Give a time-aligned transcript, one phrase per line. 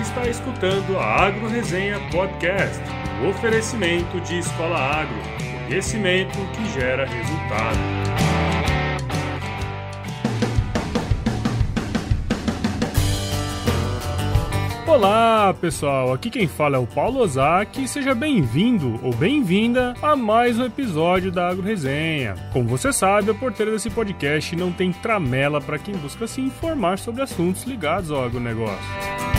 [0.00, 2.80] está escutando a Agro Resenha Podcast,
[3.22, 5.16] o oferecimento de Escola Agro,
[5.66, 7.78] conhecimento que gera resultado.
[14.86, 20.58] Olá pessoal, aqui quem fala é o Paulo Ozaki seja bem-vindo ou bem-vinda a mais
[20.58, 22.36] um episódio da Agro Resenha.
[22.52, 26.98] Como você sabe, a porteira desse podcast não tem tramela para quem busca se informar
[26.98, 29.37] sobre assuntos ligados ao agronegócio.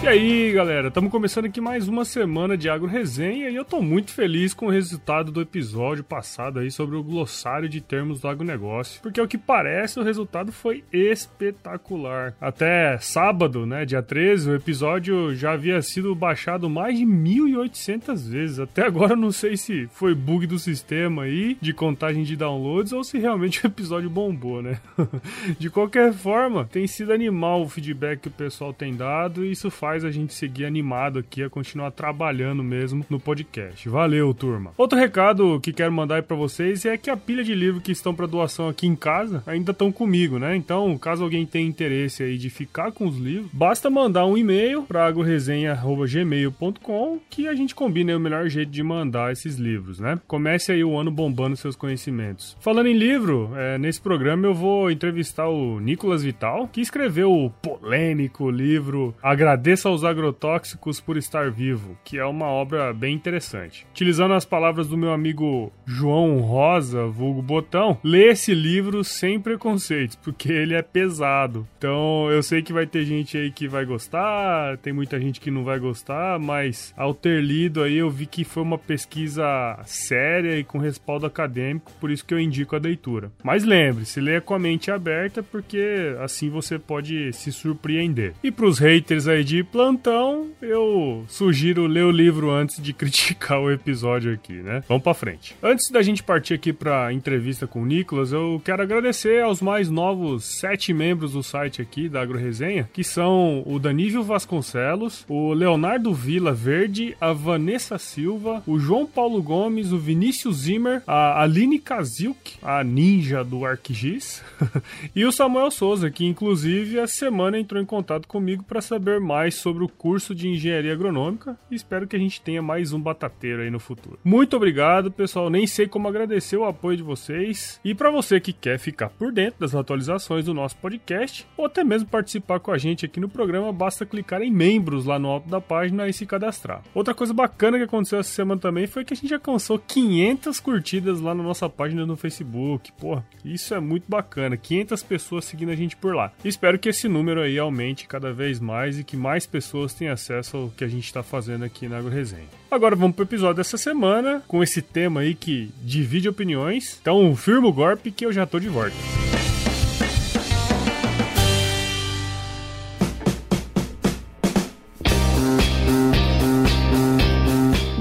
[0.00, 3.82] E aí, galera, estamos começando aqui mais uma semana de Agro Resenha e eu estou
[3.82, 8.28] muito feliz com o resultado do episódio passado aí sobre o glossário de termos do
[8.28, 12.32] agronegócio, porque ao que parece o resultado foi espetacular.
[12.40, 18.60] Até sábado, né, dia 13, o episódio já havia sido baixado mais de 1800 vezes.
[18.60, 22.92] Até agora eu não sei se foi bug do sistema aí de contagem de downloads
[22.92, 24.78] ou se realmente o episódio bombou, né?
[25.58, 29.68] de qualquer forma, tem sido animal o feedback que o pessoal tem dado e isso
[29.72, 33.88] faz faz a gente seguir animado aqui a continuar trabalhando mesmo no podcast.
[33.88, 34.72] Valeu, turma.
[34.76, 37.92] Outro recado que quero mandar aí para vocês é que a pilha de livros que
[37.92, 40.54] estão para doação aqui em casa ainda estão comigo, né?
[40.54, 44.82] Então, caso alguém tenha interesse aí de ficar com os livros, basta mandar um e-mail
[44.82, 50.20] para agroresenha@gmail.com que a gente combina o melhor jeito de mandar esses livros, né?
[50.26, 52.58] Comece aí o ano bombando seus conhecimentos.
[52.60, 57.48] Falando em livro, é, nesse programa eu vou entrevistar o Nicolas Vital, que escreveu o
[57.48, 63.86] polêmico livro Agradeço Agradeça aos agrotóxicos por estar vivo, que é uma obra bem interessante.
[63.90, 70.16] Utilizando as palavras do meu amigo João Rosa, vulgo Botão, lê esse livro sem preconceitos,
[70.16, 71.66] porque ele é pesado.
[71.78, 75.50] Então eu sei que vai ter gente aí que vai gostar, tem muita gente que
[75.50, 80.58] não vai gostar, mas ao ter lido aí eu vi que foi uma pesquisa séria
[80.58, 83.30] e com respaldo acadêmico, por isso que eu indico a leitura.
[83.44, 88.34] Mas lembre-se, leia com a mente aberta, porque assim você pode se surpreender.
[88.42, 93.60] E para os haters aí de plantão, eu sugiro ler o livro antes de criticar
[93.60, 94.82] o episódio aqui, né?
[94.88, 95.54] Vamos para frente.
[95.62, 99.90] Antes da gente partir aqui para entrevista com o Nicolas, eu quero agradecer aos mais
[99.90, 105.52] novos sete membros do site aqui da Agro Resenha, que são o Danívio Vasconcelos, o
[105.52, 111.78] Leonardo Vila Verde, a Vanessa Silva, o João Paulo Gomes, o Vinícius Zimmer, a Aline
[111.78, 114.42] Kazilk, a ninja do ArcGIS,
[115.14, 119.57] e o Samuel Souza, que inclusive essa semana entrou em contato comigo para saber mais
[119.58, 123.62] sobre o curso de engenharia agronômica e espero que a gente tenha mais um batateiro
[123.62, 124.18] aí no futuro.
[124.24, 125.50] Muito obrigado, pessoal.
[125.50, 127.80] Nem sei como agradecer o apoio de vocês.
[127.84, 131.84] E para você que quer ficar por dentro das atualizações do nosso podcast ou até
[131.84, 135.48] mesmo participar com a gente aqui no programa, basta clicar em membros lá no alto
[135.48, 136.82] da página e se cadastrar.
[136.94, 141.20] Outra coisa bacana que aconteceu essa semana também foi que a gente alcançou 500 curtidas
[141.20, 142.92] lá na nossa página no Facebook.
[142.92, 144.56] Pô, isso é muito bacana.
[144.56, 146.32] 500 pessoas seguindo a gente por lá.
[146.44, 150.56] Espero que esse número aí aumente cada vez mais e que mais pessoas têm acesso
[150.56, 152.48] ao que a gente está fazendo aqui na AgroResenha.
[152.70, 156.98] Agora vamos pro episódio dessa semana, com esse tema aí que divide opiniões.
[157.00, 159.37] Então firma o golpe que eu já tô de volta.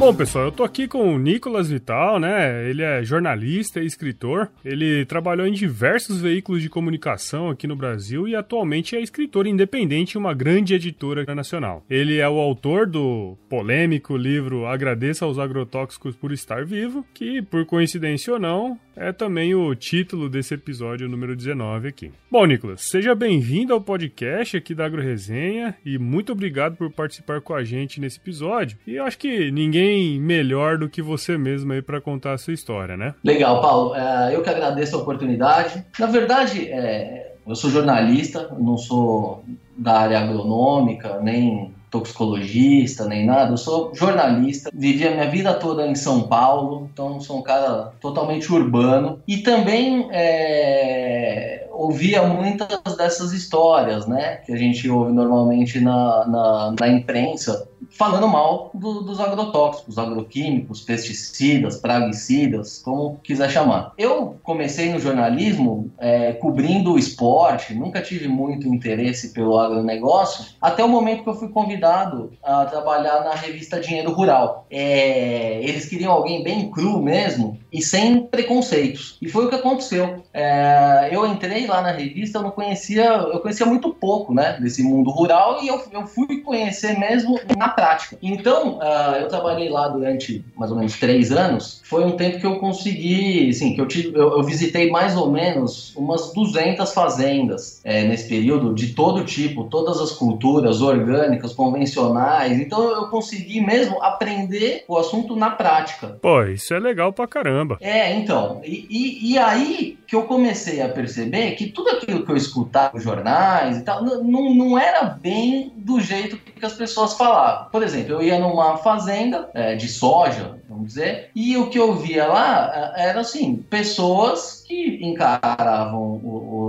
[0.07, 2.69] Bom, pessoal, eu tô aqui com o Nicolas Vital, né?
[2.69, 4.49] Ele é jornalista e escritor.
[4.63, 10.15] Ele trabalhou em diversos veículos de comunicação aqui no Brasil e atualmente é escritor independente
[10.15, 11.83] em uma grande editora nacional.
[11.89, 17.65] Ele é o autor do polêmico livro Agradeça aos Agrotóxicos por Estar Vivo, que, por
[17.65, 22.11] coincidência ou não, é também o título desse episódio número 19 aqui.
[22.29, 27.39] Bom, Nicolas, seja bem-vindo ao podcast aqui da Agro Resenha e muito obrigado por participar
[27.41, 28.77] com a gente nesse episódio.
[28.85, 32.37] E eu acho que ninguém ninguém melhor do que você mesmo aí para contar a
[32.37, 33.13] sua história, né?
[33.23, 33.95] Legal, Paulo.
[33.95, 35.85] É, eu que agradeço a oportunidade.
[35.99, 39.43] Na verdade, é, eu sou jornalista, não sou
[39.77, 43.53] da área agronômica, nem toxicologista, nem nada.
[43.53, 47.93] Eu sou jornalista, vivi a minha vida toda em São Paulo, então sou um cara
[48.01, 49.19] totalmente urbano.
[49.27, 54.37] E também é, ouvia muitas dessas histórias, né?
[54.45, 60.81] Que a gente ouve normalmente na, na, na imprensa falando mal do, dos agrotóxicos, agroquímicos,
[60.81, 63.93] pesticidas, praguicidas, como quiser chamar.
[63.97, 70.83] Eu comecei no jornalismo é, cobrindo o esporte, nunca tive muito interesse pelo agronegócio, até
[70.83, 74.65] o momento que eu fui convidado a trabalhar na revista Dinheiro Rural.
[74.69, 79.17] É, eles queriam alguém bem cru mesmo e sem preconceitos.
[79.21, 80.23] E foi o que aconteceu.
[80.33, 84.83] É, eu entrei lá na revista, eu não conhecia, eu conhecia muito pouco, né, desse
[84.83, 88.17] mundo rural e eu, eu fui conhecer mesmo na na prática.
[88.21, 91.81] Então, uh, eu trabalhei lá durante mais ou menos três anos.
[91.83, 95.31] Foi um tempo que eu consegui, assim, que eu, tive, eu, eu visitei mais ou
[95.31, 102.59] menos umas 200 fazendas é, nesse período, de todo tipo, todas as culturas, orgânicas, convencionais.
[102.59, 106.17] Então, eu consegui mesmo aprender o assunto na prática.
[106.21, 107.77] Pô, isso é legal pra caramba.
[107.81, 108.61] É, então.
[108.63, 112.93] E, e, e aí que eu comecei a perceber que tudo aquilo que eu escutava
[112.93, 117.56] nos jornais e tal, não, não era bem do jeito que as pessoas falavam.
[117.65, 121.95] Por exemplo, eu ia numa fazenda é, de soja, vamos dizer, e o que eu
[121.95, 126.19] via lá é, era assim, pessoas que encaravam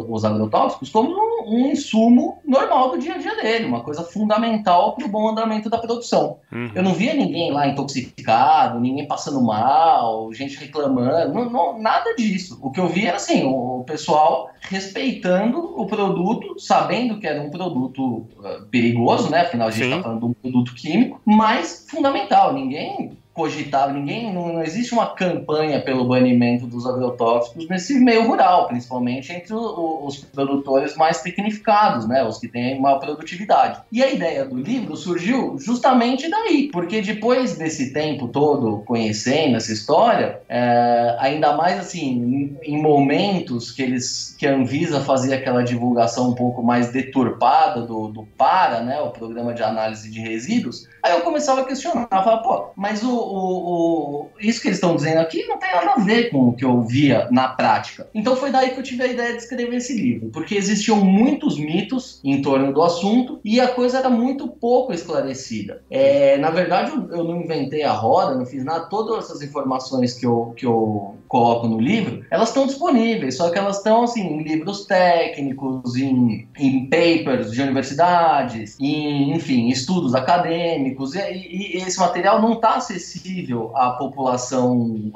[0.09, 4.95] os agrotóxicos como um, um, insumo normal do dia a dia dele, uma coisa fundamental
[4.95, 6.39] para o bom andamento da produção.
[6.53, 6.71] Uhum.
[6.75, 12.59] Eu não via ninguém lá intoxicado, ninguém passando mal, gente reclamando, não, não, nada disso.
[12.63, 17.51] O que eu via era assim, o, pessoal respeitando o produto, sabendo que era um
[17.51, 19.41] produto uh, perigoso, né?
[19.41, 22.53] Afinal, a gente está falando de um produto químico, mas fundamental.
[22.53, 28.67] Ninguém cogitava, ninguém, não, não, existe uma campanha pelo banimento dos agrotóxicos nesse meio rural,
[28.67, 33.81] principalmente entre o, os produtores mais tecnificados, né, os que têm maior produtividade.
[33.93, 39.73] E a ideia do livro surgiu justamente daí, porque depois desse tempo todo conhecendo essa
[39.73, 45.63] história, é, ainda mais assim, em, em momentos que eles, que a Anvisa fazia aquela
[45.63, 50.89] divulgação um pouco mais deturpada do, do PARA, né, o Programa de Análise de Resíduos,
[51.01, 54.97] aí eu começava a questionar, falava, pô, mas o o, o, isso que eles estão
[54.97, 58.09] dizendo aqui não tem nada a ver com o que eu via na prática.
[58.15, 61.59] Então foi daí que eu tive a ideia de escrever esse livro, porque existiam muitos
[61.59, 65.83] mitos em torno do assunto e a coisa era muito pouco esclarecida.
[65.91, 70.27] É, na verdade, eu não inventei a roda, não fiz nada, todas essas informações que
[70.27, 74.43] eu, que eu coloco no livro, elas estão disponíveis, só que elas estão assim, em
[74.43, 81.99] livros técnicos, em, em papers de universidades, em, enfim, estudos acadêmicos, e, e, e esse
[81.99, 85.13] material não está acessível acessível à população,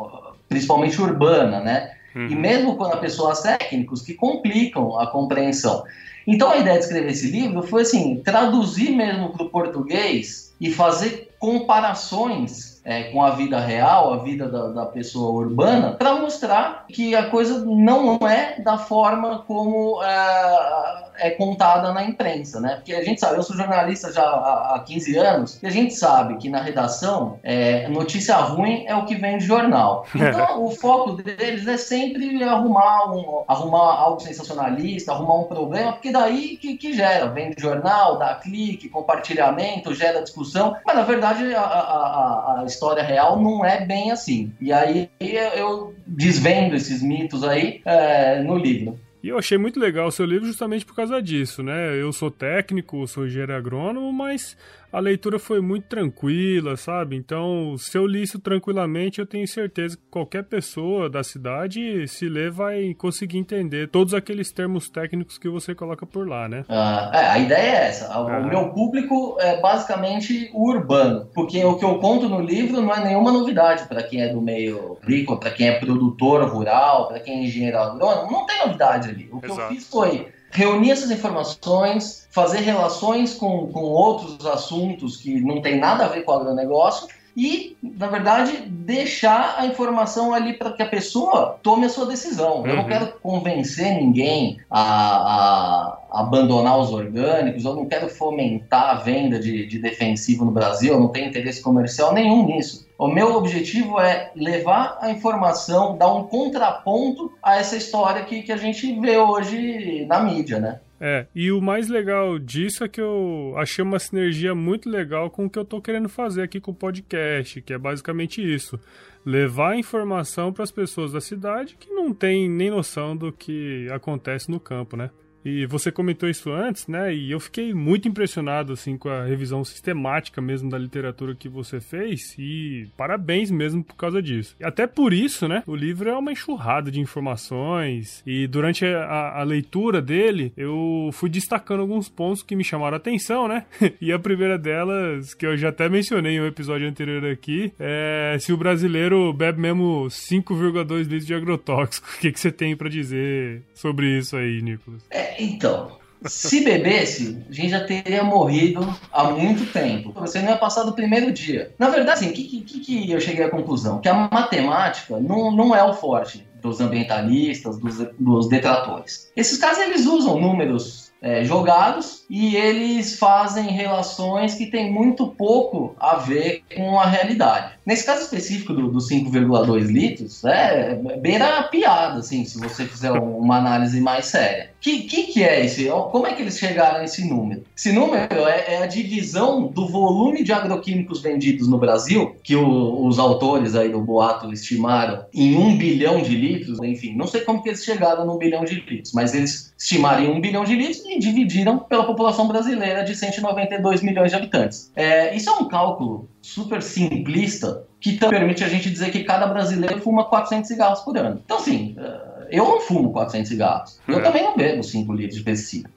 [0.49, 1.93] principalmente urbana, né?
[2.15, 2.27] Uhum.
[2.27, 5.83] E mesmo quando há pessoas técnicos que complicam a compreensão.
[6.27, 10.71] Então a ideia de escrever esse livro foi assim, traduzir mesmo para o português e
[10.71, 16.85] fazer comparações é, com a vida real, a vida da, da pessoa urbana, para mostrar
[16.89, 22.77] que a coisa não é da forma como é, é, contada na imprensa, né?
[22.77, 25.95] Porque a gente sabe, eu sou jornalista já há, há 15 anos, e a gente
[25.95, 30.07] sabe que na redação, é, notícia ruim é o que vem de jornal.
[30.33, 36.11] Então, o foco deles é sempre arrumar, um, arrumar algo sensacionalista, arrumar um problema, porque
[36.11, 41.55] daí que, que gera, vem de jornal, dá clique, compartilhamento, gera discussão, mas na verdade
[41.55, 44.53] a, a, a história real não é bem assim.
[44.61, 48.99] E aí eu desvendo esses mitos aí é, no livro.
[49.23, 51.95] E eu achei muito legal o seu livro justamente por causa disso, né?
[51.95, 54.57] Eu sou técnico, sou engenheiro agrônomo, mas
[54.93, 57.17] a leitura foi muito tranquila, sabe?
[57.17, 62.29] Então, se eu li isso tranquilamente, eu tenho certeza que qualquer pessoa da cidade, se
[62.29, 66.65] ler, vai conseguir entender todos aqueles termos técnicos que você coloca por lá, né?
[66.69, 68.21] Ah, é, a ideia é essa.
[68.21, 68.43] O é.
[68.43, 73.03] meu público é basicamente o urbano, porque o que eu conto no livro não é
[73.03, 77.41] nenhuma novidade para quem é do meio agrícola, para quem é produtor rural, para quem
[77.41, 79.29] é engenheiro agrônomo, não tem novidade ali.
[79.33, 79.61] O que Exato.
[79.63, 85.79] eu fiz foi reunir essas informações, fazer relações com, com outros assuntos que não tem
[85.81, 90.83] nada a ver com o agronegócio e, na verdade, deixar a informação ali para que
[90.83, 92.59] a pessoa tome a sua decisão.
[92.59, 92.67] Uhum.
[92.67, 92.89] Eu não uhum.
[92.89, 99.67] quero convencer ninguém a, a, abandonar os orgânicos, eu não quero fomentar a venda de,
[99.67, 102.87] de defensivo no Brasil, eu não tenho interesse comercial nenhum nisso.
[103.03, 108.53] O meu objetivo é levar a informação, dar um contraponto a essa história que, que
[108.53, 110.81] a gente vê hoje na mídia, né?
[111.01, 115.47] É, e o mais legal disso é que eu achei uma sinergia muito legal com
[115.47, 118.79] o que eu tô querendo fazer aqui com o podcast, que é basicamente isso.
[119.27, 124.49] Levar informação para as pessoas da cidade que não têm nem noção do que acontece
[124.49, 125.11] no campo, né?
[125.45, 127.15] E você comentou isso antes, né?
[127.15, 131.81] E eu fiquei muito impressionado assim com a revisão sistemática mesmo da literatura que você
[131.81, 134.57] fez e parabéns mesmo por causa disso.
[134.59, 135.63] E até por isso, né?
[135.67, 141.29] O livro é uma enxurrada de informações e durante a, a leitura dele eu fui
[141.29, 143.65] destacando alguns pontos que me chamaram a atenção, né?
[144.01, 148.37] e a primeira delas, que eu já até mencionei em um episódio anterior aqui, é
[148.41, 152.09] se o brasileiro bebe mesmo 5,2 litros de agrotóxico.
[152.13, 155.03] O que, que você tem para dizer sobre isso aí, Nicolas?
[155.11, 160.13] É, então, se bebesse, a gente já teria morrido há muito tempo.
[160.13, 161.75] Você não ia passar do primeiro dia.
[161.79, 164.01] Na verdade, assim, que, que, que eu cheguei à conclusão?
[164.01, 169.33] Que a matemática não, não é o forte dos ambientalistas, dos, dos detratores.
[169.37, 175.95] Esses caras eles usam números é, jogados e eles fazem relações que têm muito pouco
[175.99, 177.75] a ver com a realidade.
[177.85, 183.59] Nesse caso específico do, do 5,2 litros, é, beira piada, assim, se você fizer uma
[183.59, 184.71] análise mais séria.
[184.77, 185.87] O que, que, que, é esse?
[186.11, 187.65] Como é que eles chegaram a esse número?
[187.77, 193.05] Esse número é, é a divisão do volume de agroquímicos vendidos no Brasil, que o,
[193.07, 197.63] os autores aí do boato estimaram em um bilhão de litros, enfim, não sei como
[197.63, 201.05] que eles chegaram no bilhão de litros, mas eles estimaram em um bilhão de litros
[201.07, 204.91] e dividiram pela população brasileira de 192 milhões de habitantes.
[204.95, 210.01] É, isso é um cálculo super simplista que permite a gente dizer que cada brasileiro
[210.01, 211.41] fuma 400 cigarros por ano.
[211.45, 214.01] Então, assim, é, eu não fumo 400 cigarros.
[214.09, 214.23] Eu é.
[214.23, 215.89] também não bebo 5 litros de pesticida.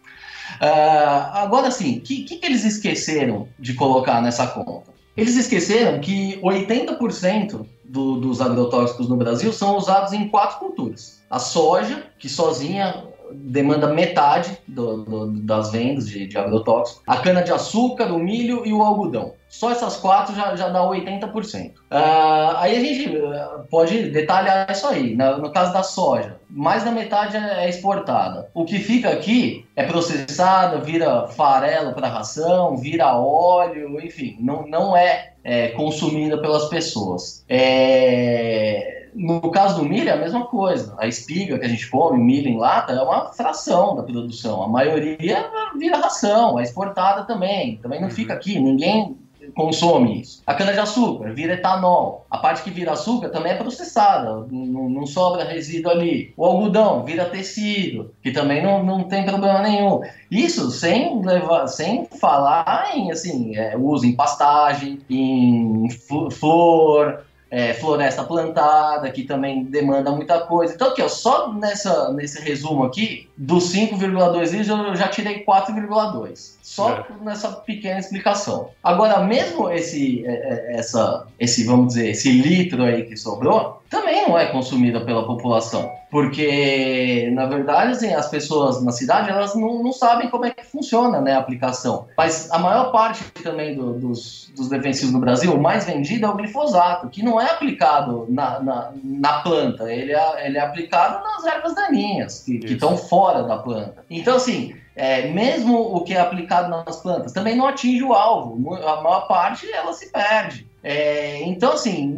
[0.61, 4.93] Uh, agora, assim, o que, que, que eles esqueceram de colocar nessa conta?
[5.17, 11.23] Eles esqueceram que 80% do, dos agrotóxicos no Brasil são usados em quatro culturas.
[11.29, 16.37] A soja, que sozinha demanda metade do, do, das vendas de, de.
[16.37, 19.33] A cana-de-açúcar, o milho e o algodão.
[19.47, 21.69] Só essas quatro já, já dá 80%.
[21.69, 25.15] Uh, ah, aí a gente ah, pode detalhar isso aí.
[25.15, 28.49] No, no caso da soja, mais da metade é exportada.
[28.53, 34.97] O que fica aqui é processada, vira farelo para ração, vira óleo, enfim, não, não
[34.97, 37.45] é, é consumida pelas pessoas.
[37.47, 40.93] É no caso do milho é a mesma coisa.
[40.97, 44.61] A espiga que a gente come, milho em lata, é uma fração da produção.
[44.61, 47.77] A maioria vira ração, é exportada também.
[47.77, 48.13] Também não uhum.
[48.13, 49.17] fica aqui, ninguém
[49.53, 50.41] consome isso.
[50.45, 52.25] A cana-de-açúcar vira etanol.
[52.29, 56.33] A parte que vira açúcar também é processada, não, não, sobra resíduo ali.
[56.35, 60.01] O algodão vira tecido, que também não, não tem problema nenhum.
[60.29, 65.87] Isso sem levar, sem falar em assim, é, uso em pastagem, em
[66.31, 67.23] flor,
[67.55, 70.75] é, floresta plantada, que também demanda muita coisa.
[70.75, 76.55] Então, aqui, ó, só nessa, nesse resumo aqui, dos 5,2 litros, eu já tirei 4,2.
[76.61, 77.05] Só é.
[77.21, 78.71] nessa pequena explicação.
[78.83, 84.27] Agora, mesmo esse, é, é, essa, esse, vamos dizer, esse litro aí que sobrou, também
[84.27, 85.89] não é consumida pela população.
[86.11, 90.65] Porque, na verdade, assim, as pessoas na cidade, elas não, não sabem como é que
[90.65, 92.07] funciona né, a aplicação.
[92.17, 96.29] Mas a maior parte também do, dos, dos defensivos no Brasil, o mais vendido é
[96.29, 101.23] o glifosato, que não é aplicado na, na, na planta, ele é, ele é aplicado
[101.23, 104.03] nas ervas daninhas, que estão fora da planta.
[104.09, 108.75] Então, assim, é, mesmo o que é aplicado nas plantas também não atinge o alvo.
[108.75, 110.67] A maior parte ela se perde.
[110.81, 112.17] É, então, assim,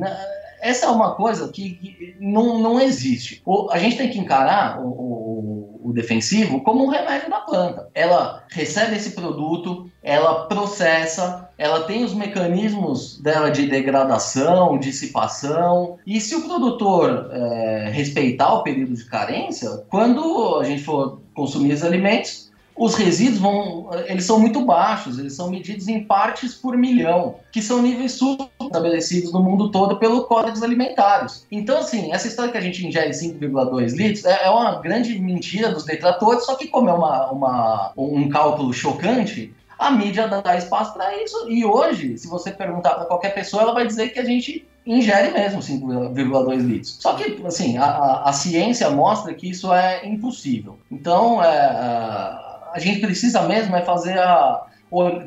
[0.62, 3.42] essa é uma coisa que, que não, não existe.
[3.46, 7.90] O, a gente tem que encarar o, o, o, defensivo como um remédio da planta.
[7.94, 16.20] Ela recebe esse produto, ela processa, ela tem os mecanismos dela de degradação, dissipação, e
[16.20, 21.84] se o produtor é, respeitar o período de carência, quando a gente for consumir os
[21.84, 22.47] alimentos,
[22.78, 27.62] os resíduos vão, eles são muito baixos, eles são medidos em partes por milhão, que
[27.62, 28.20] são níveis
[28.62, 31.46] estabelecidos no mundo todo pelo Códigos Alimentares.
[31.52, 35.72] Então, assim, essa história que a gente ingere 5,2 litros é, é, uma grande mentira
[35.72, 40.94] dos detratores, só que como é uma, uma um cálculo chocante, a mídia dá espaço
[40.94, 41.50] para isso.
[41.50, 45.32] E hoje, se você perguntar para qualquer pessoa, ela vai dizer que a gente ingere
[45.32, 46.98] mesmo 5,2 litros.
[47.00, 50.80] Só que, assim, a, a, a, ciência mostra que isso é impossível.
[50.90, 54.66] Então, é, é a gente precisa mesmo é fazer a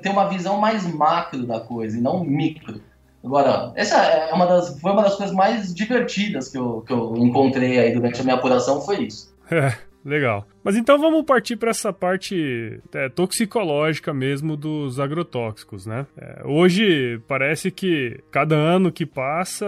[0.03, 2.81] ter uma visão mais macro da coisa e não micro.
[3.23, 7.15] Agora, essa é uma das, foi uma das coisas mais divertidas que eu, que eu
[7.19, 9.35] encontrei aí durante a minha apuração, foi isso.
[9.51, 10.47] É, legal.
[10.63, 16.07] Mas então vamos partir para essa parte é, toxicológica mesmo dos agrotóxicos, né?
[16.17, 19.67] É, hoje parece que cada ano que passa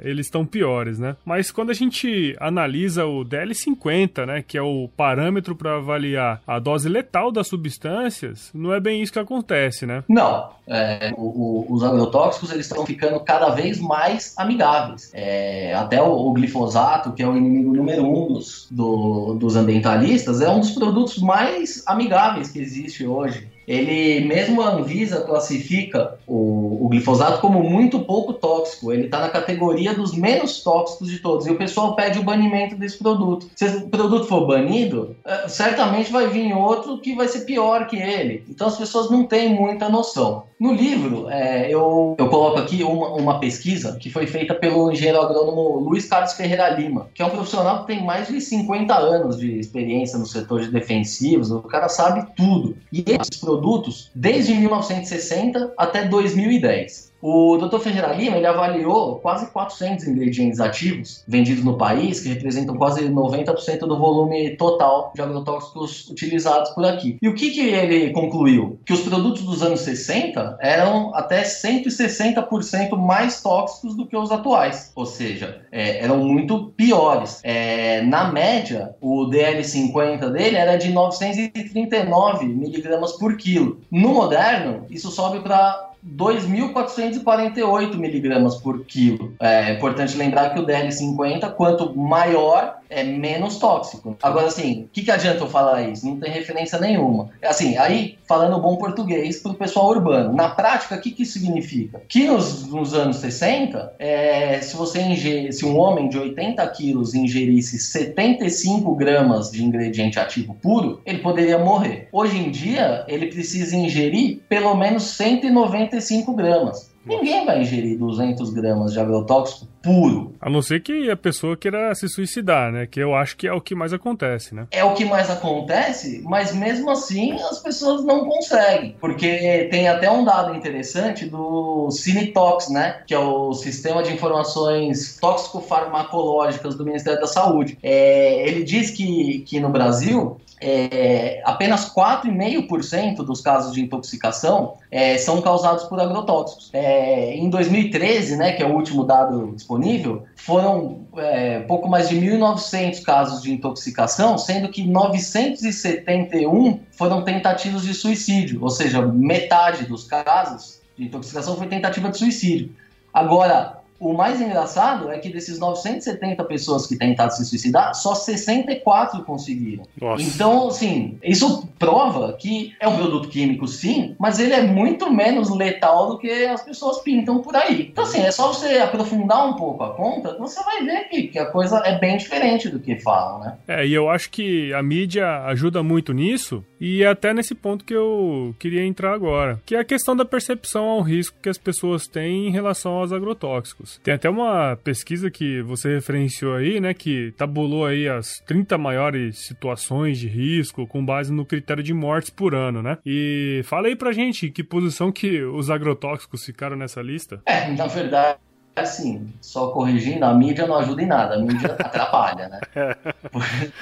[0.00, 1.16] eles estão piores, né?
[1.24, 6.58] Mas quando a gente analisa o DL50, né, que é o parâmetro para avaliar a
[6.58, 10.04] dose letal das substâncias, não é bem isso que acontece, né?
[10.08, 10.50] Não.
[10.66, 15.10] É, o, o, os agrotóxicos eles estão ficando cada vez mais amigáveis.
[15.12, 20.31] É, até o, o, glifosato, que é o inimigo número um dos, do, dos ambientalistas
[20.40, 23.50] é um dos produtos mais amigáveis que existe hoje.
[23.66, 28.92] Ele, mesmo a Anvisa classifica o, o glifosato como muito pouco tóxico.
[28.92, 31.46] Ele está na categoria dos menos tóxicos de todos.
[31.46, 33.48] E o pessoal pede o banimento desse produto.
[33.54, 37.96] Se o produto for banido, é, certamente vai vir outro que vai ser pior que
[37.96, 38.44] ele.
[38.48, 40.44] Então as pessoas não têm muita noção.
[40.62, 45.20] No livro, é, eu, eu coloco aqui uma, uma pesquisa que foi feita pelo engenheiro
[45.20, 49.38] agrônomo Luiz Carlos Ferreira Lima, que é um profissional que tem mais de 50 anos
[49.38, 51.50] de experiência no setor de defensivos.
[51.50, 52.76] O cara sabe tudo.
[52.92, 57.11] E esses produtos desde 1960 até 2010.
[57.22, 57.24] 10.
[57.24, 57.78] O Dr.
[57.78, 63.78] Ferreira Lima ele avaliou quase 400 ingredientes ativos vendidos no país, que representam quase 90%
[63.80, 67.16] do volume total de agrotóxicos utilizados por aqui.
[67.22, 68.80] E o que, que ele concluiu?
[68.84, 74.92] Que os produtos dos anos 60 eram até 160% mais tóxicos do que os atuais,
[74.96, 77.40] ou seja, é, eram muito piores.
[77.44, 83.80] É, na média, o DL50 dele era de 939 miligramas por quilo.
[83.90, 89.34] No moderno, isso sobe para 2.448 miligramas por quilo.
[89.38, 94.16] É importante lembrar que o DL50, quanto maior, é menos tóxico.
[94.22, 96.06] Agora, assim, o que, que adianta eu falar isso?
[96.06, 97.30] Não tem referência nenhuma.
[97.42, 100.32] Assim, aí, falando bom português para o pessoal urbano.
[100.34, 102.02] Na prática, o que, que isso significa?
[102.08, 107.14] Que nos, nos anos 60, é, se você ingerir, se um homem de 80 quilos
[107.14, 112.08] ingerisse 75 gramas de ingrediente ativo puro, ele poderia morrer.
[112.12, 116.91] Hoje em dia, ele precisa ingerir pelo menos 195 gramas.
[117.04, 120.34] Ninguém vai ingerir 200 gramas de agrotóxico puro.
[120.40, 122.86] A não ser que a pessoa queira se suicidar, né?
[122.86, 124.66] Que eu acho que é o que mais acontece, né?
[124.70, 128.96] É o que mais acontece, mas mesmo assim as pessoas não conseguem.
[129.00, 133.02] Porque tem até um dado interessante do Cinetox, né?
[133.06, 137.76] Que é o Sistema de Informações Tóxico-Farmacológicas do Ministério da Saúde.
[137.82, 145.18] É, ele diz que, que no Brasil é, apenas 4,5% dos casos de intoxicação é,
[145.18, 146.70] são causados por agrotóxicos.
[146.72, 152.16] É, em 2013, né, que é o último dado disponível, foram é, pouco mais de
[152.16, 160.04] 1.900 casos de intoxicação, sendo que 971 foram tentativas de suicídio, ou seja, metade dos
[160.04, 162.70] casos de intoxicação foi tentativa de suicídio.
[163.12, 169.22] Agora, o mais engraçado é que desses 970 pessoas que tentaram se suicidar, só 64
[169.24, 169.84] conseguiram.
[170.00, 170.22] Nossa.
[170.22, 175.50] Então, assim, isso prova que é um produto químico, sim, mas ele é muito menos
[175.50, 177.88] letal do que as pessoas pintam por aí.
[177.92, 181.38] Então, assim, é só você aprofundar um pouco a conta, você vai ver que, que
[181.38, 183.56] a coisa é bem diferente do que falam, né?
[183.68, 187.84] É, e eu acho que a mídia ajuda muito nisso, e é até nesse ponto
[187.84, 191.56] que eu queria entrar agora, que é a questão da percepção ao risco que as
[191.56, 194.00] pessoas têm em relação aos agrotóxicos.
[194.02, 199.38] Tem até uma pesquisa que você referenciou aí, né, que tabulou aí as 30 maiores
[199.46, 202.98] situações de risco com base no critério de mortes por ano, né?
[203.06, 207.40] E fala aí pra gente que posição que os agrotóxicos ficaram nessa lista.
[207.46, 208.40] É, na verdade,
[208.74, 212.60] assim, só corrigindo, a mídia não ajuda em nada, a mídia atrapalha, né?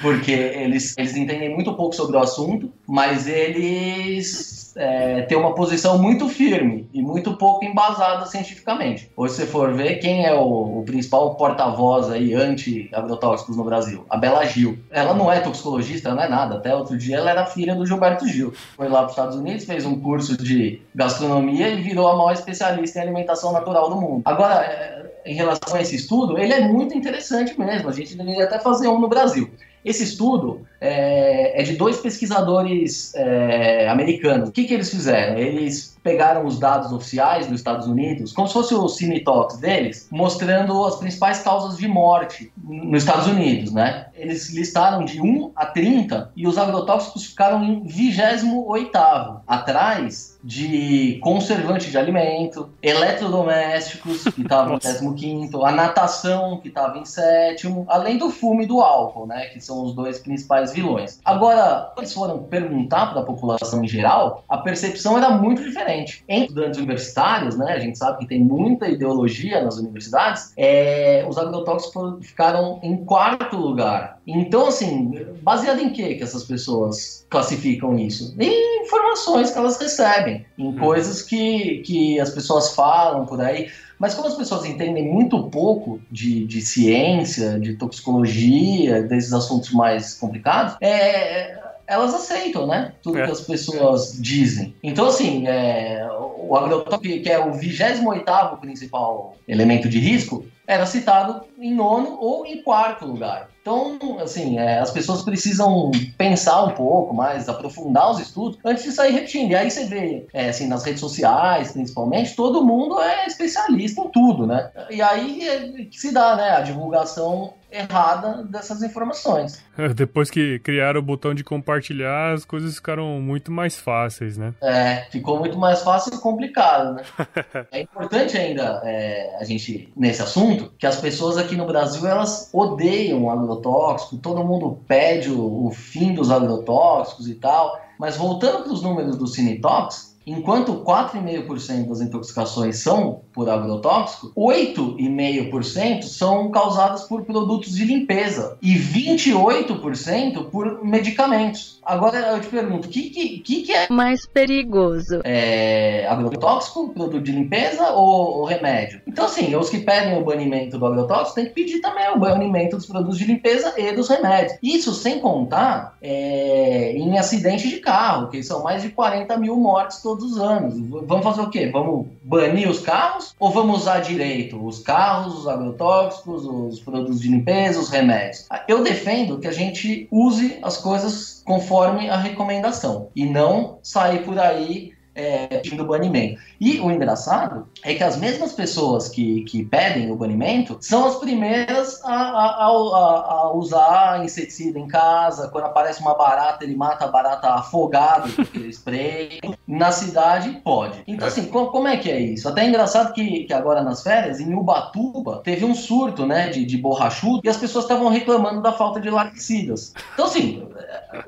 [0.01, 5.97] Porque eles, eles entendem muito pouco sobre o assunto, mas eles é, têm uma posição
[5.97, 9.09] muito firme e muito pouco embasada cientificamente.
[9.15, 14.05] Hoje, se você for ver, quem é o, o principal porta-voz aí anti-agrotóxicos no Brasil?
[14.09, 14.79] A Bela Gil.
[14.89, 16.55] Ela não é toxicologista, não é nada.
[16.55, 18.53] Até outro dia ela era filha do Gilberto Gil.
[18.75, 22.33] Foi lá para os Estados Unidos, fez um curso de gastronomia e virou a maior
[22.33, 24.21] especialista em alimentação natural do mundo.
[24.25, 24.80] Agora,
[25.25, 27.89] em relação a esse estudo, ele é muito interessante mesmo.
[27.89, 29.49] A gente deveria até fazer um no Brasil.
[29.83, 34.49] Esse estudo é, é de dois pesquisadores é, americanos.
[34.49, 35.37] O que, que eles fizeram?
[35.37, 40.83] Eles pegaram os dados oficiais dos Estados Unidos, como se fosse o Cinetox deles, mostrando
[40.83, 44.07] as principais causas de morte nos Estados Unidos, né?
[44.15, 51.91] Eles listaram de 1 a 30 e os agrotóxicos ficaram em 28º, atrás de conservante
[51.91, 58.31] de alimento, eletrodomésticos, que estavam em 15 a natação, que estava em sétimo, além do
[58.31, 61.19] fumo e do álcool, né, que são os dois principais vilões.
[61.25, 66.23] Agora, eles foram perguntar para a população em geral, a percepção era muito diferente.
[66.27, 71.37] Em estudantes universitários, né, a gente sabe que tem muita ideologia nas universidades, é, os
[71.37, 74.19] agrotóxicos ficaram em quarto lugar.
[74.25, 78.35] Então, assim, baseado em que que essas pessoas classificam isso?
[78.39, 80.77] Em informações que elas recebem, em hum.
[80.77, 83.69] coisas que, que as pessoas falam por aí.
[84.01, 90.15] Mas como as pessoas entendem muito pouco de, de ciência, de toxicologia, desses assuntos mais
[90.15, 92.93] complicados, é, elas aceitam, né?
[93.03, 93.25] Tudo é.
[93.25, 94.73] que as pessoas dizem.
[94.81, 101.45] Então, assim, é, o agrotóxico, que é o 28 principal elemento de risco, era citado
[101.59, 103.50] em nono ou em quarto lugar.
[103.61, 108.91] Então, assim, é, as pessoas precisam pensar um pouco mais, aprofundar os estudos antes de
[108.91, 109.51] sair repetindo.
[109.51, 114.09] E aí você vê, é, assim, nas redes sociais, principalmente, todo mundo é especialista em
[114.09, 114.71] tudo, né?
[114.89, 119.63] E aí é, se dá, né, a divulgação errada dessas informações.
[119.95, 124.53] Depois que criaram o botão de compartilhar, as coisas ficaram muito mais fáceis, né?
[124.61, 127.03] É, ficou muito mais fácil e complicado, né?
[127.71, 132.49] é importante ainda é, a gente, nesse assunto, que as pessoas aqui no Brasil, elas
[132.53, 138.63] odeiam o agrotóxico, todo mundo pede o, o fim dos agrotóxicos e tal, mas voltando
[138.63, 147.03] para os números do Cinetox, enquanto 4,5% das intoxicações são por agrotóxico, 8,5% são causadas
[147.03, 151.79] por produtos de limpeza e 28% por medicamentos.
[151.83, 155.21] Agora eu te pergunto, o que, que, que, é mais perigoso?
[155.23, 159.01] É agrotóxico, produto de limpeza ou, ou, remédio?
[159.07, 162.77] Então, assim, os que pedem o banimento do agrotóxico têm que pedir também o banimento
[162.77, 164.57] dos produtos de limpeza e dos remédios.
[164.61, 170.01] Isso sem contar é, em acidente de carro, que são mais de 40 mil mortes
[170.01, 170.75] todos os anos.
[171.05, 171.69] Vamos fazer o quê?
[171.71, 177.29] Vamos banir os carros ou vamos usar direito os carros, os agrotóxicos, os produtos de
[177.29, 178.47] limpeza, os remédios?
[178.67, 184.37] Eu defendo que a gente use as coisas conforme a recomendação e não sair por
[184.39, 186.39] aí é, pedindo banimento.
[186.59, 191.15] E o engraçado é que as mesmas pessoas que, que pedem o banimento são as
[191.15, 195.49] primeiras a, a, a, a usar inseticida em casa.
[195.49, 199.39] Quando aparece uma barata, ele mata a barata afogada com spray.
[199.67, 201.01] Na cidade, pode.
[201.07, 202.47] Então, assim, como, como, é que é isso?
[202.47, 206.65] Até é engraçado que, que agora nas férias, em Ubatuba, teve um surto né, de,
[206.65, 209.93] de borrachudo e as pessoas estavam reclamando da falta de laricidas.
[210.13, 210.67] Então, assim,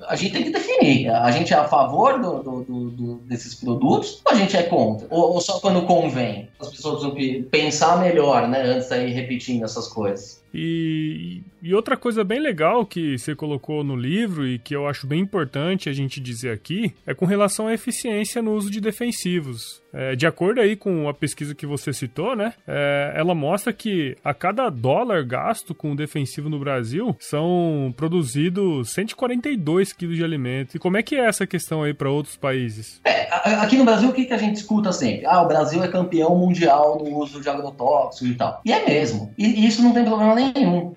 [0.07, 1.09] a gente tem que definir.
[1.09, 5.07] A gente é a favor do, do, do, desses produtos ou a gente é contra?
[5.09, 6.49] Ou, ou, só quando convém?
[6.59, 8.61] As pessoas precisam pensar melhor, né?
[8.61, 10.42] Antes de ir repetindo essas coisas.
[10.53, 15.07] E, e, outra coisa bem legal que você colocou no livro e que eu acho
[15.07, 19.81] bem importante a gente dizer aqui é com relação à eficiência no uso de defensivos.
[19.93, 22.53] É, de acordo aí com a pesquisa que você citou, né?
[22.67, 29.93] É, ela mostra que a cada dólar gasto com defensivo no Brasil são produzidos 142
[29.93, 30.75] quilos de alimento.
[30.75, 32.99] E como é que é essa questão aí para outros países?
[33.05, 35.25] É, aqui no Brasil, o que, que a gente escuta sempre?
[35.27, 38.61] Ah, o Brasil é campeão mundial no uso de agrotóxicos e tal.
[38.65, 39.31] E é mesmo.
[39.37, 40.42] E, e isso não tem problema nenhum.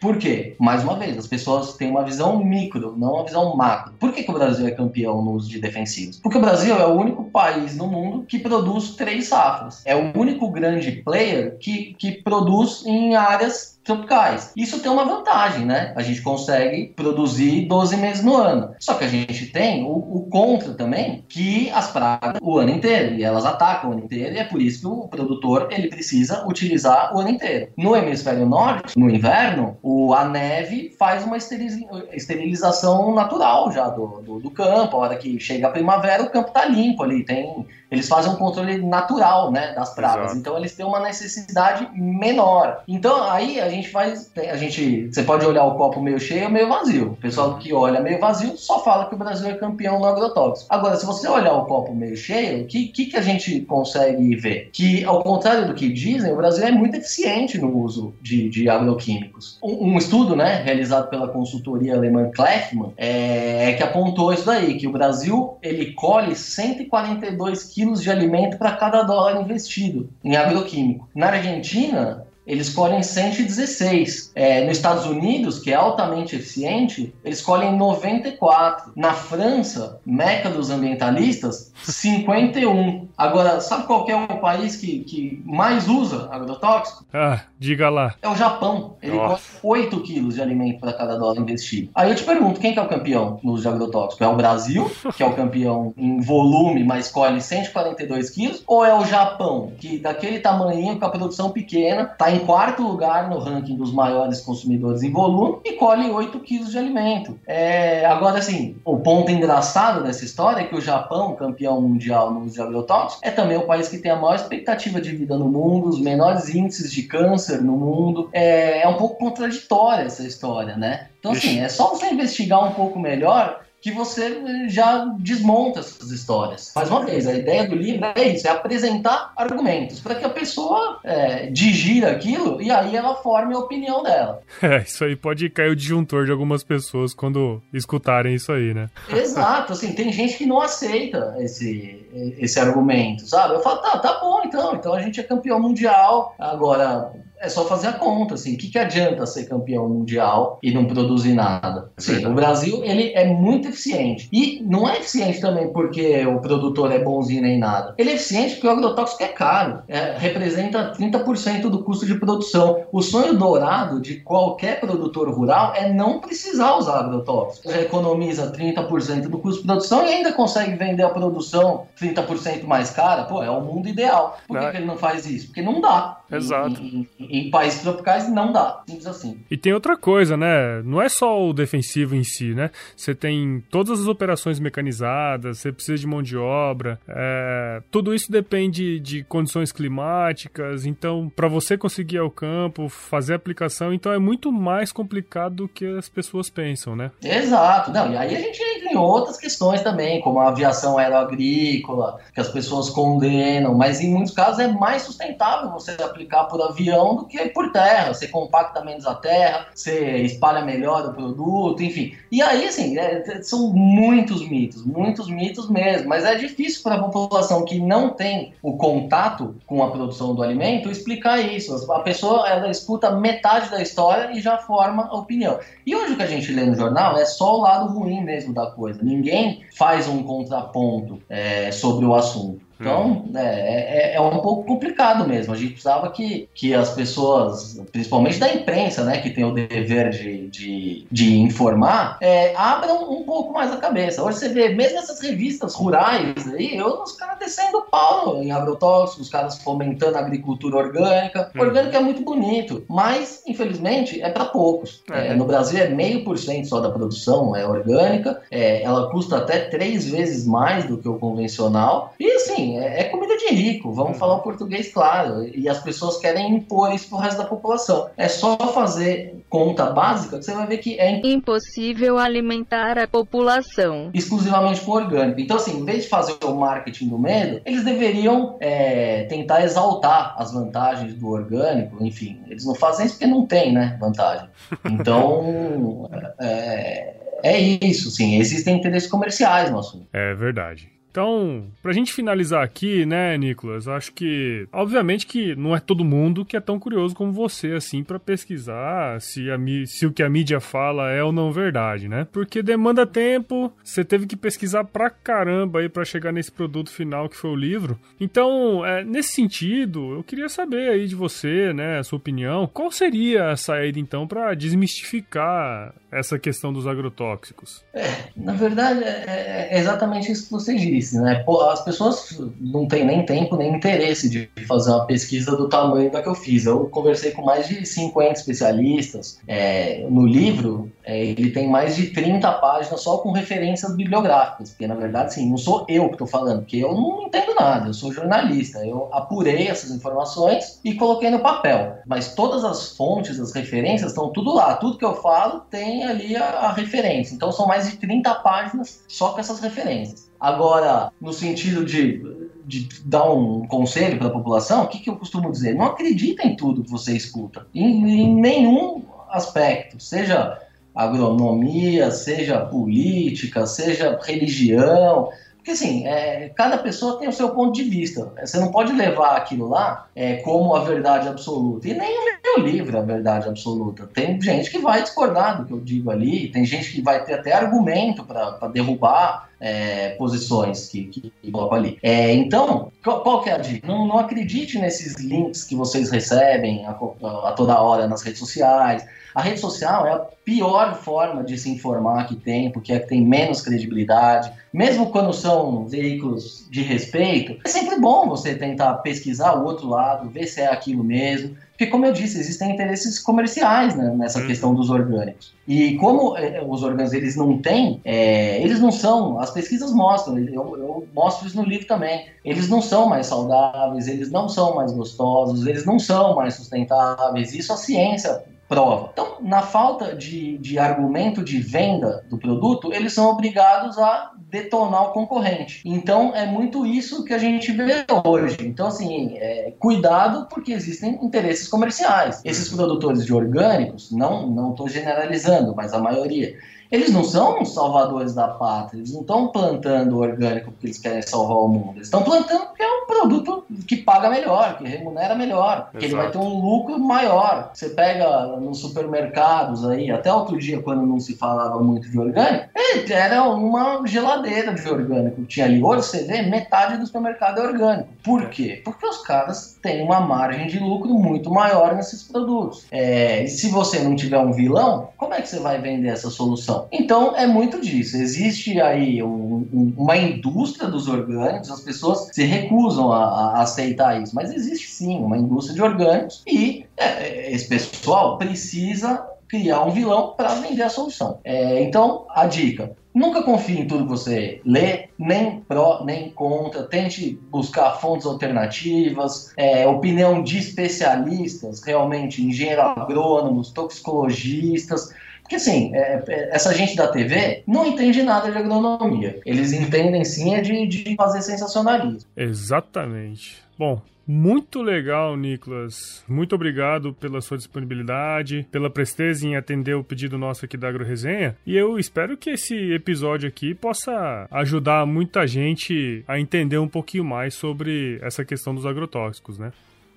[0.00, 0.56] Por quê?
[0.58, 3.94] Mais uma vez, as pessoas têm uma visão micro, não uma visão macro.
[3.98, 6.18] Por que, que o Brasil é campeão no uso de defensivos?
[6.18, 9.82] Porque o Brasil é o único país no mundo que produz três safras.
[9.84, 14.52] É o único grande player que, que produz em áreas tropicais.
[14.56, 15.92] Isso tem uma vantagem, né?
[15.96, 18.74] A gente consegue produzir 12 meses no ano.
[18.80, 23.14] Só que a gente tem o, o, contra também, que as pragas o ano inteiro,
[23.14, 26.44] e elas atacam o ano inteiro, e é por isso que o produtor ele precisa
[26.46, 27.68] utilizar o ano inteiro.
[27.76, 34.40] No hemisfério norte, no inverno, o, a neve faz uma esterilização natural já do, do,
[34.40, 34.96] do campo.
[34.96, 38.36] A hora que chega a primavera, o campo está limpo ali, tem eles fazem um
[38.36, 40.26] controle natural, né, das pragas.
[40.26, 40.38] Exato.
[40.38, 42.82] Então eles têm uma necessidade menor.
[42.88, 46.50] Então aí a gente faz, a gente, você pode olhar o copo meio cheio ou
[46.50, 47.12] meio vazio.
[47.12, 50.72] O pessoal que olha meio vazio só fala que o Brasil é campeão no agrotóxico.
[50.72, 54.36] Agora, se você olhar o copo meio cheio, o que, que, que a gente consegue
[54.36, 54.70] ver?
[54.72, 58.68] Que ao contrário do que dizem, o Brasil é muito eficiente no uso de, de
[58.68, 59.58] agroquímicos.
[59.62, 64.76] Um, um estudo, né, realizado pela consultoria alemã Kleffmann, é, é que apontou isso daí,
[64.78, 71.08] que o Brasil ele colhe 142 quilos de alimento para cada dólar investido em agroquímico.
[71.14, 74.32] Na Argentina, eles colhem 116.
[74.34, 78.92] É, nos Estados Unidos, que é altamente eficiente, eles colhem 94.
[78.94, 83.08] Na França, meca dos ambientalistas, 51.
[83.16, 87.04] Agora, sabe qual é o país que, que mais usa agrotóxico?
[87.12, 88.14] Ah, diga lá.
[88.22, 88.96] É o Japão.
[89.02, 91.90] Ele colhe 8 quilos de alimento para cada dólar investido.
[91.94, 94.22] Aí eu te pergunto, quem que é o campeão no uso de agrotóxico?
[94.22, 98.62] É o Brasil, que é o campeão em volume, mas colhe 142 quilos?
[98.66, 103.28] Ou é o Japão, que daquele tamanho, com a produção pequena, está em quarto lugar
[103.28, 107.38] no ranking dos maiores consumidores em volume e colhe 8 quilos de alimento.
[107.46, 112.42] É, agora, assim, o ponto engraçado dessa história é que o Japão, campeão mundial no
[112.44, 115.48] uso de agrotóxicos, é também o país que tem a maior expectativa de vida no
[115.48, 118.28] mundo, os menores índices de câncer no mundo.
[118.32, 121.08] É, é um pouco contraditória essa história, né?
[121.18, 126.72] Então, assim, é só você investigar um pouco melhor que você já desmonta essas histórias.
[126.74, 130.28] Mais uma vez, a ideia do livro é isso, é apresentar argumentos para que a
[130.28, 134.42] pessoa é, digira aquilo e aí ela forme a opinião dela.
[134.66, 138.90] É, isso aí pode cair o disjuntor de algumas pessoas quando escutarem isso aí, né?
[139.08, 142.04] Exato, assim, tem gente que não aceita esse,
[142.38, 143.54] esse argumento, sabe?
[143.54, 147.64] Eu falo, tá, tá bom então, então a gente é campeão mundial, agora é só
[147.66, 151.90] fazer a conta, assim, o que, que adianta ser campeão mundial e não produzir nada?
[151.98, 154.28] Sim, o Brasil, ele é muito eficiente.
[154.32, 157.94] E não é eficiente também porque o produtor é bonzinho nem nada.
[157.98, 162.84] Ele é eficiente porque o agrotóxico é caro, é, representa 30% do custo de produção.
[162.92, 167.70] O sonho dourado de qualquer produtor rural é não precisar usar agrotóxico.
[167.70, 172.90] Já economiza 30% do custo de produção e ainda consegue vender a produção 30% mais
[172.90, 173.24] cara.
[173.24, 174.38] Pô, é o mundo ideal.
[174.46, 175.46] Por que, que ele não faz isso?
[175.46, 176.18] Porque não dá.
[176.30, 176.80] Exato.
[176.80, 179.40] Em, em, em, países tropicais não dá, simples assim.
[179.50, 180.82] E tem outra coisa, né?
[180.84, 182.70] Não é só o defensivo em si, né?
[182.96, 187.80] Você tem todas as operações mecanizadas, você precisa de mão de obra, é...
[187.90, 190.84] tudo isso depende de condições climáticas.
[190.84, 195.68] Então, para você conseguir ao campo, fazer a aplicação, então é muito mais complicado do
[195.68, 197.10] que as pessoas pensam, né?
[197.22, 197.90] Exato.
[197.92, 202.40] Não, e aí a gente entra em outras questões também, como a aviação aeroagrícola, que
[202.40, 206.15] as pessoas condenam, mas em muitos casos é mais sustentável você aplicar
[206.48, 208.12] por avião do que por terra.
[208.14, 212.14] Você compacta menos a terra, você espalha melhor o produto, enfim.
[212.30, 217.02] E aí, assim, é, são muitos mitos, muitos mitos mesmo, mas é difícil para a
[217.02, 221.74] população que não tem o contato com a produção do alimento explicar isso.
[221.92, 225.58] A pessoa, ela escuta metade da história e já forma a opinião.
[225.86, 228.52] E hoje o que a gente lê no jornal é só o lado ruim mesmo
[228.52, 229.02] da coisa.
[229.02, 232.65] Ninguém faz um contraponto é, sobre o assunto.
[232.78, 233.32] Então, hum.
[233.34, 235.52] é, é, é, um pouco complicado mesmo.
[235.52, 240.10] A gente precisava que, que as pessoas, principalmente da imprensa, né, que tem o dever
[240.10, 244.22] de, de, de informar, é, abram um pouco mais a cabeça.
[244.22, 249.26] Hoje você vê, mesmo essas revistas rurais aí, eu, os caras descendo pau em agrotóxicos,
[249.26, 251.50] os caras fomentando a agricultura orgânica.
[251.54, 251.60] Hum.
[251.60, 255.02] Orgânica é muito bonito, mas, infelizmente, é para poucos.
[255.10, 255.28] É.
[255.28, 259.38] É, no Brasil é meio por cento só da produção é orgânica, é, ela custa
[259.38, 262.14] até três vezes mais do que o convencional.
[262.18, 264.18] E assim, é, é, comida de rico, vamos uhum.
[264.18, 265.48] falar o português claro.
[265.54, 268.08] E as pessoas querem impor isso pro resto da população.
[268.16, 274.10] É só fazer conta básica que você vai ver que é impossível alimentar a população
[274.12, 275.40] exclusivamente com orgânico.
[275.40, 280.34] Então, assim, em vez de fazer o marketing do medo, eles deveriam é, tentar exaltar
[280.38, 282.02] as vantagens do orgânico.
[282.04, 284.48] Enfim, eles não fazem isso porque não tem, né, vantagem.
[285.06, 286.08] Então,
[286.40, 288.38] é, é isso, sim.
[288.38, 290.06] Existem interesses comerciais no assunto.
[290.12, 290.90] É verdade.
[291.16, 296.44] Então, pra gente finalizar aqui, né, Nicolas, acho que, obviamente que não é todo mundo
[296.44, 300.28] que é tão curioso como você, assim, para pesquisar se, a, se o que a
[300.28, 302.26] mídia fala é ou não verdade, né?
[302.30, 307.30] Porque demanda tempo, você teve que pesquisar pra caramba aí pra chegar nesse produto final
[307.30, 307.98] que foi o livro.
[308.20, 312.92] Então, é, nesse sentido, eu queria saber aí de você, né, a sua opinião, qual
[312.92, 317.82] seria a saída, então, para desmistificar essa questão dos agrotóxicos?
[317.94, 321.44] É, na verdade, é, é exatamente isso que você disse né?
[321.70, 326.22] As pessoas não têm nem tempo nem interesse de fazer uma pesquisa do tamanho da
[326.22, 326.66] que eu fiz.
[326.66, 329.38] Eu conversei com mais de 50 especialistas.
[329.46, 334.86] É, no livro, é, ele tem mais de 30 páginas só com referências bibliográficas, porque
[334.86, 337.94] na verdade, sim, não sou eu que estou falando, porque eu não entendo nada, eu
[337.94, 338.84] sou jornalista.
[338.84, 341.98] Eu apurei essas informações e coloquei no papel.
[342.06, 344.74] Mas todas as fontes, as referências, estão tudo lá.
[344.74, 347.34] Tudo que eu falo tem ali a, a referência.
[347.34, 350.25] Então são mais de 30 páginas só com essas referências.
[350.40, 352.22] Agora, no sentido de,
[352.64, 355.74] de dar um conselho para a população, o que, que eu costumo dizer?
[355.74, 360.60] Não acredita em tudo que você escuta, em, em nenhum aspecto, seja
[360.94, 365.28] agronomia, seja política, seja religião,
[365.66, 368.32] porque assim, é, cada pessoa tem o seu ponto de vista.
[368.40, 371.88] Você não pode levar aquilo lá é, como a verdade absoluta.
[371.88, 374.06] E nem o meu livro a verdade absoluta.
[374.06, 377.34] Tem gente que vai discordar do que eu digo ali, tem gente que vai ter
[377.34, 381.98] até argumento para derrubar é, posições que, que, que ali.
[382.00, 383.88] É, então, qual, qual, que é a dica?
[383.88, 389.04] Não, não acredite nesses links que vocês recebem a, a toda hora nas redes sociais.
[389.36, 393.06] A rede social é a pior forma de se informar que tem, porque é que
[393.06, 394.50] tem menos credibilidade.
[394.72, 400.30] Mesmo quando são veículos de respeito, é sempre bom você tentar pesquisar o outro lado,
[400.30, 401.54] ver se é aquilo mesmo.
[401.72, 404.46] Porque, como eu disse, existem interesses comerciais né, nessa uhum.
[404.46, 405.52] questão dos orgânicos.
[405.68, 410.38] E como é, os orgânicos eles não têm, é, eles não são, as pesquisas mostram,
[410.38, 414.74] eu, eu, mostro isso no livro também, eles não são mais saudáveis, eles não são
[414.74, 417.52] mais gostosos, eles não são mais sustentáveis.
[417.52, 419.10] Isso a ciência prova.
[419.12, 425.10] Então, na falta de, de argumento de venda do produto, eles são obrigados a detonar
[425.10, 425.82] o concorrente.
[425.84, 428.58] Então, é muito isso que a gente vê hoje.
[428.60, 432.40] Então, assim, é, cuidado porque existem interesses comerciais.
[432.44, 436.56] Esses produtores de orgânicos, não estou generalizando, mas a maioria,
[436.90, 441.58] eles não são salvadores da pátria, eles não estão plantando orgânico porque eles querem salvar
[441.58, 441.96] o mundo.
[441.96, 446.14] Eles estão plantando porque é um produto que paga melhor, que remunera melhor, que ele
[446.14, 447.70] vai ter um lucro maior.
[447.72, 452.68] Você pega nos supermercados aí, até outro dia, quando não se falava muito de orgânico,
[453.10, 455.82] era uma geladeira de orgânico que tinha ali.
[455.82, 458.08] Hoje você vê metade do supermercado é orgânico.
[458.22, 458.80] Por quê?
[458.84, 462.86] Porque os caras têm uma margem de lucro muito maior nesses produtos.
[462.90, 466.30] É, e se você não tiver um vilão, como é que você vai vender essa
[466.30, 466.75] solução?
[466.92, 468.16] Então é muito disso.
[468.16, 474.20] Existe aí um, um, uma indústria dos orgânicos, as pessoas se recusam a, a, aceitar
[474.20, 479.90] isso, mas existe sim uma indústria de orgânicos e é, esse pessoal precisa criar um
[479.90, 481.38] vilão para vender a solução.
[481.44, 486.82] É, então, a dica: nunca confie em tudo que você lê, nem pró, nem contra.
[486.82, 495.14] Tente buscar fontes alternativas, é, opinião de especialistas, realmente, engenheiros agrônomos, toxicologistas.
[495.46, 499.40] Porque assim, é, é, essa gente da TV não entende nada de agronomia.
[499.46, 502.28] Eles entendem sim é de, de fazer sensacionalismo.
[502.36, 503.62] Exatamente.
[503.78, 506.24] Bom, muito legal, Nicolas.
[506.26, 511.56] Muito obrigado pela sua disponibilidade, pela presteza em atender o pedido nosso aqui da AgroResenha.
[511.64, 517.24] E eu espero que esse episódio aqui possa ajudar muita gente a entender um pouquinho
[517.24, 519.72] mais sobre essa questão dos agrotóxicos, né?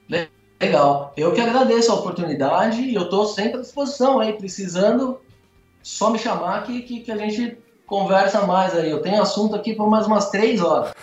[0.09, 0.38] Legal.
[1.15, 5.19] Eu que agradeço a oportunidade e eu estou sempre à disposição aí, precisando,
[5.81, 7.57] só me chamar que, que, que a gente
[7.89, 8.91] conversa mais aí.
[8.91, 10.93] Eu tenho assunto aqui por mais umas três horas.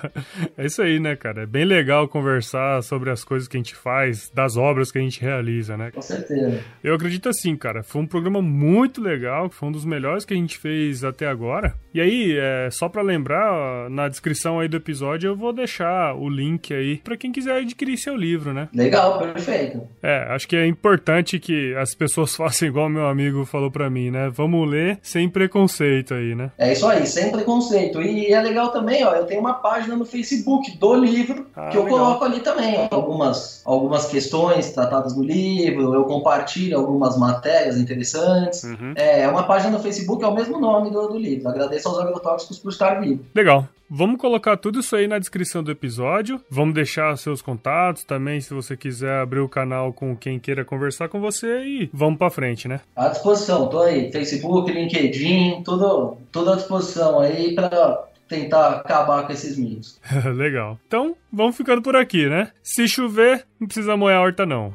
[0.56, 1.42] é isso aí, né, cara?
[1.42, 5.02] É bem legal conversar sobre as coisas que a gente faz, das obras que a
[5.02, 5.90] gente realiza, né?
[5.90, 6.60] Com certeza.
[6.82, 7.82] Eu acredito assim, cara.
[7.82, 11.74] Foi um programa muito legal, foi um dos melhores que a gente fez até agora.
[11.92, 16.28] E aí, é, só para lembrar, na descrição aí do episódio eu vou deixar o
[16.28, 18.68] link aí para quem quiser adquirir seu livro, né?
[18.72, 19.82] Legal, perfeito.
[20.02, 24.10] É, acho que é importante que as pessoas façam igual meu amigo falou para mim,
[24.10, 24.28] né?
[24.28, 26.50] Vamos ler sem preconceito aí, né?
[26.58, 28.00] É isso aí, sem preconceito.
[28.00, 31.76] E é legal também, ó, eu tenho uma página no Facebook do livro ah, que
[31.76, 31.98] eu legal.
[31.98, 38.62] coloco ali também algumas, algumas questões tratadas no livro, eu compartilho algumas matérias interessantes.
[38.64, 38.92] Uhum.
[38.94, 41.48] É uma página no Facebook, é o mesmo nome do, do livro.
[41.48, 43.24] Agradeço aos agrotóxicos por estar vivo.
[43.34, 43.66] Legal.
[43.88, 46.40] Vamos colocar tudo isso aí na descrição do episódio.
[46.50, 51.08] Vamos deixar seus contatos também, se você quiser abrir o canal com quem queira conversar
[51.08, 52.80] com você e vamos para frente, né?
[52.94, 54.10] À disposição, tô aí.
[54.10, 60.00] Facebook, LinkedIn, tudo, tudo à disposição aí para tentar acabar com esses mitos.
[60.34, 60.78] Legal.
[60.86, 62.50] Então, vamos ficando por aqui, né?
[62.62, 64.72] Se chover, não precisa molhar a horta não.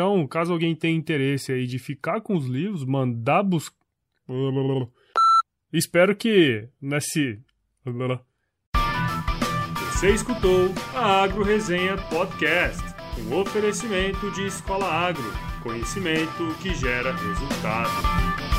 [0.00, 3.76] Então, caso alguém tenha interesse aí de ficar com os livros, mandar buscar.
[5.70, 7.38] Espero que nesse.
[9.92, 12.82] Você escutou a Agro Resenha Podcast,
[13.28, 15.22] um oferecimento de Escola Agro,
[15.62, 18.49] conhecimento que gera resultado.